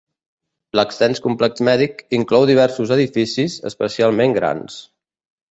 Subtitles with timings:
[0.77, 4.81] L'extens complex mèdic inclou diversos edificis especialment grans.